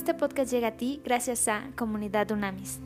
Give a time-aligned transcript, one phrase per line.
[0.00, 2.80] Este podcast llega a ti gracias a Comunidad Unamis.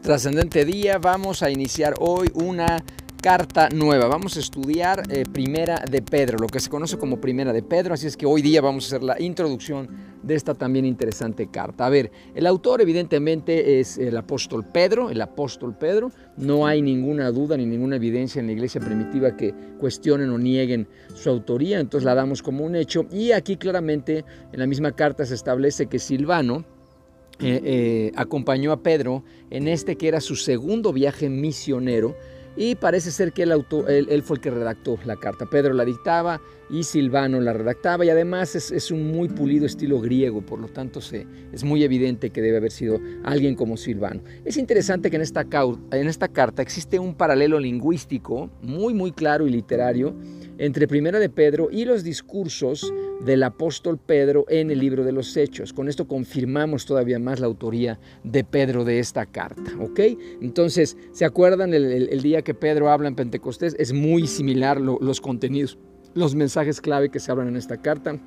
[0.00, 2.84] Trascendente día, vamos a iniciar hoy una
[3.24, 4.06] carta nueva.
[4.06, 7.94] Vamos a estudiar eh, Primera de Pedro, lo que se conoce como Primera de Pedro,
[7.94, 9.88] así es que hoy día vamos a hacer la introducción
[10.22, 11.86] de esta también interesante carta.
[11.86, 16.12] A ver, el autor evidentemente es el apóstol Pedro, el apóstol Pedro.
[16.36, 20.86] No hay ninguna duda ni ninguna evidencia en la iglesia primitiva que cuestionen o nieguen
[21.14, 23.06] su autoría, entonces la damos como un hecho.
[23.10, 26.66] Y aquí claramente en la misma carta se establece que Silvano,
[27.40, 32.14] eh, eh, acompañó a Pedro en este que era su segundo viaje misionero
[32.56, 33.52] y parece ser que él,
[33.88, 35.46] él, fue el que redactó la carta.
[35.46, 36.40] Pedro la dictaba
[36.70, 41.00] y Silvano la redactaba y además es, un muy pulido estilo griego, por lo tanto
[41.00, 44.22] se, es muy evidente que debe haber sido alguien como Silvano.
[44.44, 45.46] Es interesante que en esta,
[45.92, 50.14] en esta carta existe un paralelo lingüístico muy muy claro y literario
[50.58, 52.92] entre Primera de Pedro y los discursos
[53.24, 55.72] del apóstol Pedro en el libro de los Hechos.
[55.72, 60.00] Con esto confirmamos todavía más la autoría de Pedro de esta carta, ¿ok?
[60.40, 63.74] Entonces, ¿se acuerdan el, día que Pedro habla en Pentecostés?
[63.78, 65.78] Es muy similar los contenidos,
[66.14, 68.18] los mensajes clave que se hablan en esta carta.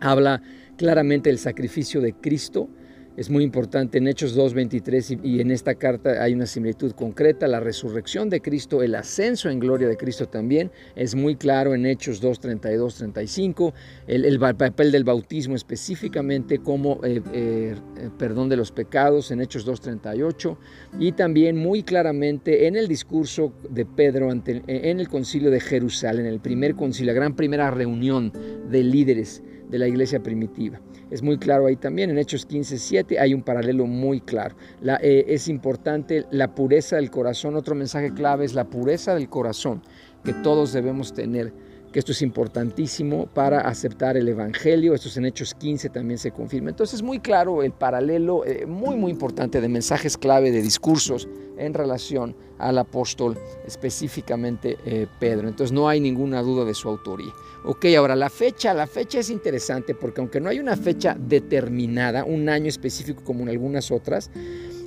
[0.00, 0.42] Habla
[0.76, 2.68] claramente del sacrificio de Cristo,
[3.16, 3.98] es muy importante.
[3.98, 8.82] En Hechos 2.23 y, en esta carta hay una similitud concreta, la resurrección de Cristo,
[8.82, 13.74] el ascenso en gloria de Cristo también, es muy claro en Hechos 2.32, 35,
[14.06, 17.74] el, el, papel del bautismo específicamente como eh, eh,
[18.18, 20.56] perdón de los pecados en Hechos 2.38
[20.98, 26.40] y también muy claramente en el discurso de Pedro en el concilio de Jerusalén, el
[26.40, 28.32] primer concilio, la gran primera reunión
[28.70, 30.80] de líderes de la iglesia primitiva.
[31.10, 34.56] Es muy claro ahí también, en Hechos 15.7 hay un paralelo muy claro.
[34.80, 39.28] La, eh, es importante la pureza del corazón, otro mensaje clave es la pureza del
[39.28, 39.82] corazón
[40.24, 41.52] que todos debemos tener
[41.92, 46.32] que esto es importantísimo para aceptar el Evangelio, esto es en Hechos 15 también se
[46.32, 46.70] confirma.
[46.70, 51.74] Entonces muy claro el paralelo, eh, muy muy importante de mensajes clave, de discursos en
[51.74, 55.48] relación al apóstol, específicamente eh, Pedro.
[55.48, 57.32] Entonces no hay ninguna duda de su autoría.
[57.64, 62.24] Ok, ahora la fecha, la fecha es interesante porque aunque no hay una fecha determinada,
[62.24, 64.30] un año específico como en algunas otras,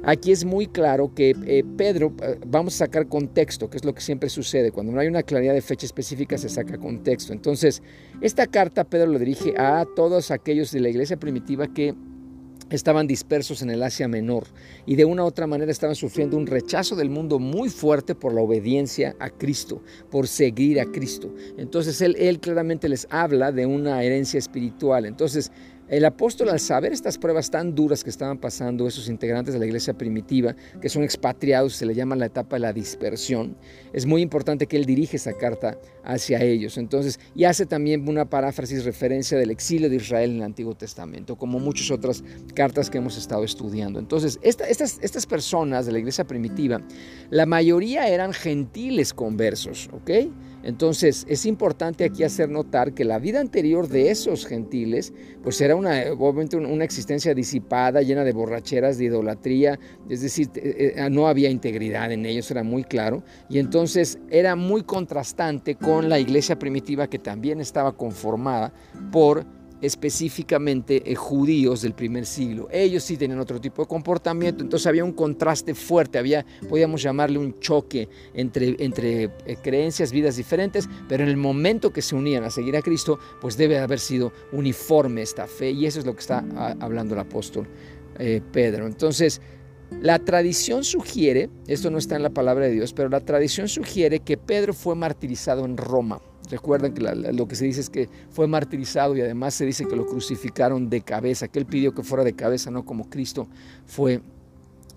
[0.03, 3.93] Aquí es muy claro que eh, Pedro, eh, vamos a sacar contexto, que es lo
[3.93, 4.71] que siempre sucede.
[4.71, 7.33] Cuando no hay una claridad de fecha específica, se saca contexto.
[7.33, 7.83] Entonces,
[8.21, 11.95] esta carta Pedro lo dirige a todos aquellos de la iglesia primitiva que
[12.69, 14.45] estaban dispersos en el Asia Menor
[14.85, 18.33] y de una u otra manera estaban sufriendo un rechazo del mundo muy fuerte por
[18.33, 21.33] la obediencia a Cristo, por seguir a Cristo.
[21.57, 25.05] Entonces él, él claramente les habla de una herencia espiritual.
[25.05, 25.51] Entonces
[25.89, 29.65] el apóstol al saber estas pruebas tan duras que estaban pasando esos integrantes de la
[29.65, 33.57] iglesia primitiva, que son expatriados, se le llama la etapa de la dispersión,
[33.91, 36.77] es muy importante que él dirige esa carta hacia ellos.
[36.77, 41.35] Entonces, y hace también una paráfrasis referencia del exilio de Israel en el Antiguo Testamento,
[41.35, 42.23] como muchas otras
[42.53, 43.99] cartas que hemos estado estudiando.
[43.99, 46.81] Entonces, estas, estas personas de la iglesia primitiva,
[47.29, 50.11] la mayoría eran gentiles conversos, ¿ok?
[50.63, 55.75] Entonces es importante aquí hacer notar que la vida anterior de esos gentiles pues era
[55.75, 61.27] una, obviamente una existencia disipada, llena de borracheras, de idolatría, es decir, eh, eh, no
[61.27, 66.59] había integridad en ellos, era muy claro, y entonces era muy contrastante con la iglesia
[66.59, 68.73] primitiva que también estaba conformada
[69.11, 69.45] por
[69.81, 72.67] específicamente eh, judíos del primer siglo.
[72.71, 77.39] Ellos sí tenían otro tipo de comportamiento, entonces había un contraste fuerte, había, podíamos llamarle
[77.39, 82.43] un choque entre, entre eh, creencias, vidas diferentes, pero en el momento que se unían
[82.43, 86.13] a seguir a Cristo, pues debe haber sido uniforme esta fe, y eso es lo
[86.13, 87.67] que está ah, hablando el apóstol
[88.17, 88.85] eh, Pedro.
[88.85, 89.41] Entonces,
[90.01, 94.19] la tradición sugiere, esto no está en la palabra de Dios, pero la tradición sugiere
[94.19, 96.21] que Pedro fue martirizado en Roma.
[96.49, 99.95] Recuerden que lo que se dice es que fue martirizado y además se dice que
[99.95, 103.47] lo crucificaron de cabeza, que él pidió que fuera de cabeza, no como Cristo
[103.85, 104.21] fue,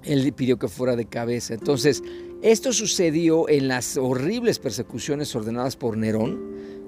[0.03, 1.55] él pidió que fuera de cabeza.
[1.55, 2.03] Entonces,
[2.43, 6.41] esto sucedió en las horribles persecuciones ordenadas por Nerón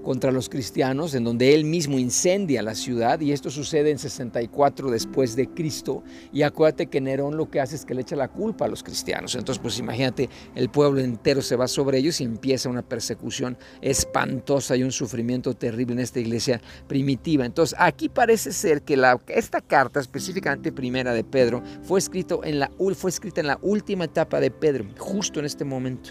[0.04, 4.90] contra los cristianos, en donde él mismo incendia la ciudad, y esto sucede en 64
[4.90, 6.04] después de Cristo.
[6.32, 8.82] Y acuérdate que Nerón lo que hace es que le echa la culpa a los
[8.82, 9.34] cristianos.
[9.34, 14.76] Entonces, pues imagínate, el pueblo entero se va sobre ellos y empieza una persecución espantosa
[14.76, 17.46] y un sufrimiento terrible en esta iglesia primitiva.
[17.46, 22.70] Entonces, aquí parece ser que esta carta, específicamente primera de Pedro, fue, escrito en la,
[22.94, 26.10] fue escrita en la última etapa de Pedro, justo en este momento.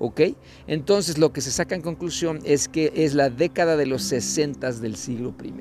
[0.00, 0.22] ¿Ok?
[0.66, 4.72] Entonces lo que se saca en conclusión es que es la década de los 60
[4.72, 5.52] del siglo I.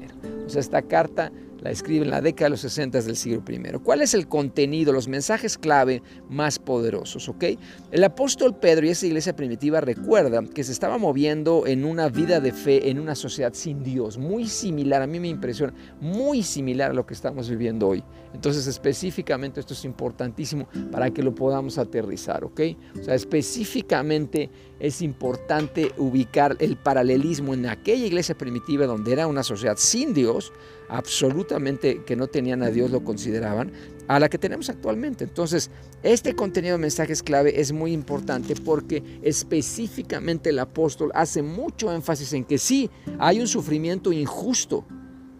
[0.47, 1.31] O sea, esta carta
[1.61, 3.79] la escribe en la década de los 60 del siglo I.
[3.83, 7.29] ¿Cuál es el contenido, los mensajes clave más poderosos?
[7.29, 7.43] ¿ok?
[7.91, 12.39] El apóstol Pedro y esa iglesia primitiva recuerda que se estaba moviendo en una vida
[12.39, 16.91] de fe, en una sociedad sin Dios, muy similar, a mí me impresiona, muy similar
[16.91, 18.03] a lo que estamos viviendo hoy.
[18.33, 22.61] Entonces específicamente esto es importantísimo para que lo podamos aterrizar, ¿ok?
[22.99, 29.43] O sea, específicamente es importante ubicar el paralelismo en aquella iglesia primitiva donde era una
[29.43, 30.53] sociedad sin Dios,
[30.89, 33.71] absolutamente que no tenían a Dios, lo consideraban,
[34.07, 35.23] a la que tenemos actualmente.
[35.23, 35.69] Entonces,
[36.03, 42.33] este contenido de mensajes clave es muy importante porque específicamente el apóstol hace mucho énfasis
[42.33, 42.89] en que sí,
[43.19, 44.85] hay un sufrimiento injusto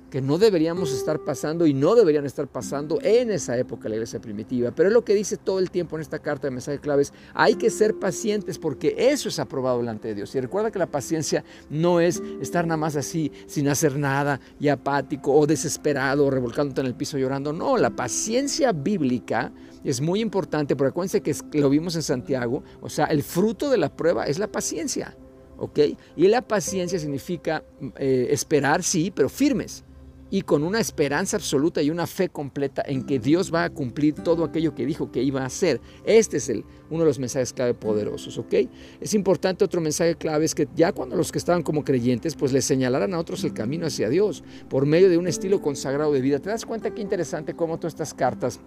[0.09, 4.19] que no deberíamos estar pasando y no deberían estar pasando en esa época la iglesia
[4.19, 4.71] primitiva.
[4.71, 7.13] Pero es lo que dice todo el tiempo en esta carta de mensajes claves.
[7.33, 10.33] Hay que ser pacientes porque eso es aprobado delante de Dios.
[10.35, 14.69] Y recuerda que la paciencia no es estar nada más así, sin hacer nada y
[14.69, 17.53] apático o desesperado o revolcándote en el piso llorando.
[17.53, 19.51] No, la paciencia bíblica
[19.83, 22.63] es muy importante porque acuérdense que lo vimos en Santiago.
[22.81, 25.15] O sea, el fruto de la prueba es la paciencia.
[25.61, 25.79] ¿Ok?
[26.15, 27.63] Y la paciencia significa
[27.97, 29.83] eh, esperar, sí, pero firmes
[30.31, 34.15] y con una esperanza absoluta y una fe completa en que Dios va a cumplir
[34.15, 35.81] todo aquello que dijo que iba a hacer.
[36.05, 38.53] Este es el, uno de los mensajes clave poderosos, ¿ok?
[39.01, 42.53] Es importante otro mensaje clave es que ya cuando los que estaban como creyentes, pues
[42.53, 46.21] les señalaran a otros el camino hacia Dios por medio de un estilo consagrado de
[46.21, 46.39] vida.
[46.39, 48.59] ¿Te das cuenta qué interesante cómo todas estas cartas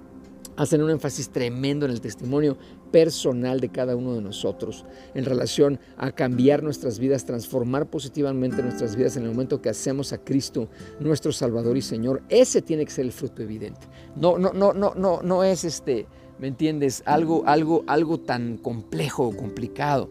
[0.56, 2.56] hacen un énfasis tremendo en el testimonio
[2.90, 4.84] personal de cada uno de nosotros
[5.14, 10.12] en relación a cambiar nuestras vidas, transformar positivamente nuestras vidas en el momento que hacemos
[10.12, 10.68] a Cristo
[11.00, 12.22] nuestro Salvador y Señor.
[12.28, 13.86] Ese tiene que ser el fruto evidente.
[14.16, 16.06] No, no, no, no, no, no es este,
[16.38, 17.02] ¿me entiendes?
[17.06, 20.10] Algo, algo, algo tan complejo o complicado.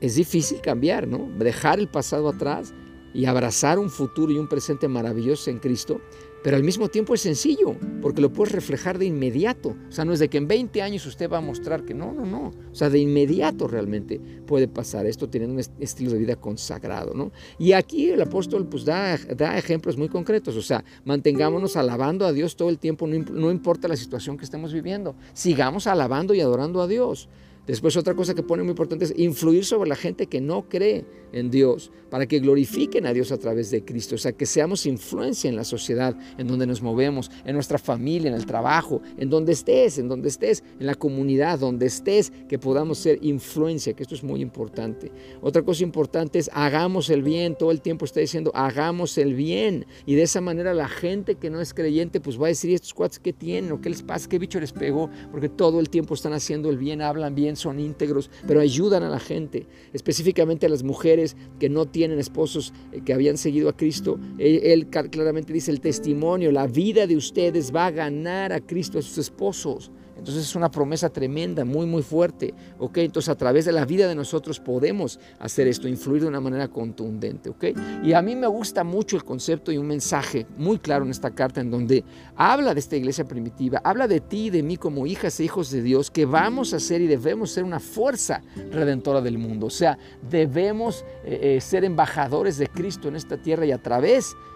[0.00, 1.28] Es difícil cambiar, ¿no?
[1.38, 2.74] Dejar el pasado atrás
[3.14, 6.00] y abrazar un futuro y un presente maravilloso en Cristo
[6.44, 9.74] pero al mismo tiempo es sencillo, porque lo puedes reflejar de inmediato.
[9.88, 12.12] O sea, no es de que en 20 años usted va a mostrar que no,
[12.12, 12.52] no, no.
[12.70, 17.32] O sea, de inmediato realmente puede pasar esto teniendo un estilo de vida consagrado, ¿no?
[17.58, 20.54] Y aquí el apóstol pues da, da ejemplos muy concretos.
[20.56, 24.44] O sea, mantengámonos alabando a Dios todo el tiempo, no, no importa la situación que
[24.44, 25.16] estemos viviendo.
[25.32, 27.30] Sigamos alabando y adorando a Dios.
[27.66, 31.06] Después otra cosa que pone muy importante es influir sobre la gente que no cree
[31.34, 34.86] en Dios, para que glorifiquen a Dios a través de Cristo, o sea, que seamos
[34.86, 39.28] influencia en la sociedad en donde nos movemos, en nuestra familia, en el trabajo, en
[39.28, 44.04] donde estés, en donde estés, en la comunidad, donde estés, que podamos ser influencia, que
[44.04, 45.10] esto es muy importante.
[45.42, 49.84] Otra cosa importante es hagamos el bien, todo el tiempo está diciendo hagamos el bien,
[50.06, 52.94] y de esa manera la gente que no es creyente pues va a decir, estos
[52.94, 56.14] cuates qué tienen o qué les pasa, qué bicho les pegó, porque todo el tiempo
[56.14, 60.68] están haciendo el bien, hablan bien, son íntegros, pero ayudan a la gente, específicamente a
[60.68, 61.23] las mujeres
[61.58, 64.18] que no tienen esposos eh, que habían seguido a Cristo.
[64.38, 69.02] Él, claramente dice el testimonio, la vida de ustedes va a ganar a Cristo, a
[69.02, 69.90] sus esposos.
[70.24, 72.54] Entonces es una promesa tremenda, muy, muy fuerte.
[72.78, 72.96] ¿ok?
[72.96, 76.68] Entonces a través de la vida de nosotros podemos hacer esto, influir de una manera
[76.68, 77.50] contundente.
[77.50, 77.64] ¿ok?
[78.02, 81.32] Y a mí me gusta mucho el concepto y un mensaje muy claro en esta
[81.32, 82.04] carta en donde
[82.36, 85.70] habla de esta iglesia primitiva, habla de ti y de mí como hijas e hijos
[85.70, 88.40] de Dios, que vamos a ser y debemos ser una fuerza
[88.72, 89.66] redentora del mundo.
[89.66, 89.98] O sea,
[90.30, 94.53] debemos eh, eh, ser embajadores de Cristo en esta tierra y a través de,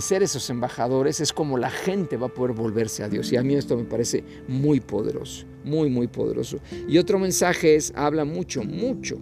[0.00, 3.32] ser esos embajadores es como la gente va a poder volverse a Dios.
[3.32, 6.58] Y a mí esto me parece muy poderoso, muy, muy poderoso.
[6.88, 9.18] Y otro mensaje es, habla mucho, mucho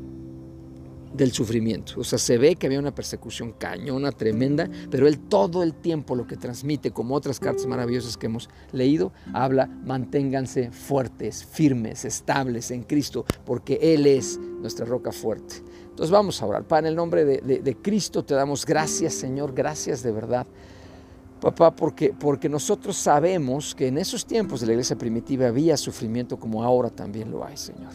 [1.12, 1.94] del sufrimiento.
[1.96, 6.14] O sea, se ve que había una persecución cañona, tremenda, pero él todo el tiempo
[6.14, 12.70] lo que transmite, como otras cartas maravillosas que hemos leído, habla, manténganse fuertes, firmes, estables
[12.70, 15.56] en Cristo, porque Él es nuestra roca fuerte.
[15.90, 16.64] Entonces vamos a orar.
[16.64, 20.46] Padre, en el nombre de, Cristo te damos gracias, Señor, gracias de verdad.
[21.40, 26.36] Papá, porque, porque nosotros sabemos que en esos tiempos de la iglesia primitiva había sufrimiento
[26.36, 27.92] como ahora también lo hay, Señor.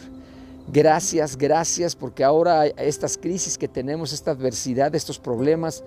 [0.72, 5.84] Gracias, gracias, porque ahora estas crisis que tenemos, esta adversidad, estos problemas,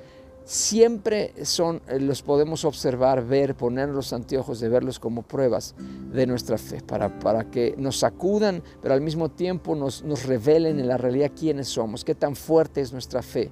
[0.48, 5.76] siempre son, eh, los podemos observar, ver, poner los anteojos de verlos como pruebas
[6.14, 10.80] de nuestra fe, para, para que nos sacudan, pero al mismo tiempo nos, nos revelen
[10.80, 13.52] en la realidad quiénes somos, qué tan fuerte es nuestra fe,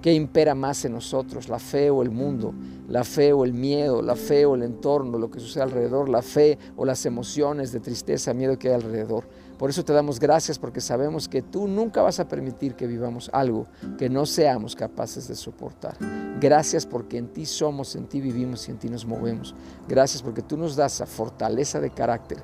[0.00, 2.54] qué impera más en nosotros, la fe o el mundo,
[2.88, 6.22] la fe o el miedo, la fe o el entorno, lo que sucede alrededor, la
[6.22, 9.24] fe o las emociones de tristeza, miedo que hay alrededor.
[9.58, 13.30] Por eso te damos gracias porque sabemos que tú nunca vas a permitir que vivamos
[13.32, 15.96] algo que no seamos capaces de soportar.
[16.38, 19.54] Gracias porque en ti somos, en ti vivimos y en ti nos movemos.
[19.88, 22.42] Gracias porque tú nos das esa fortaleza de carácter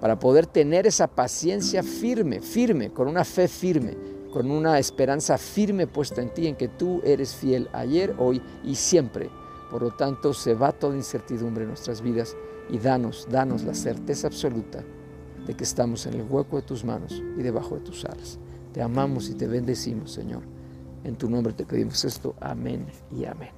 [0.00, 3.94] para poder tener esa paciencia firme, firme, con una fe firme,
[4.32, 8.74] con una esperanza firme puesta en ti, en que tú eres fiel ayer, hoy y
[8.74, 9.30] siempre
[9.70, 12.34] Por lo tanto, se va toda incertidumbre en nuestras vidas
[12.70, 14.84] y danos, danos la certeza absoluta
[15.46, 18.38] de que estamos en el hueco de tus manos y debajo de tus alas.
[18.72, 20.42] Te amamos y te bendecimos, Señor.
[21.04, 22.34] En tu nombre te pedimos esto.
[22.40, 23.50] Amén y amén.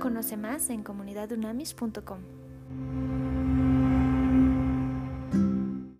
[0.00, 2.39] Conoce más en comunidadunamis.com.